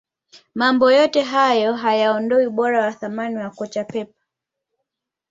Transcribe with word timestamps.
mambo 0.55 0.91
yote 0.91 1.21
hayo 1.21 1.73
hayaondoi 1.73 2.47
ubora 2.47 2.81
na 2.85 2.91
thamani 2.91 3.35
ya 3.35 3.49
kocha 3.49 3.83
pep 3.83 4.11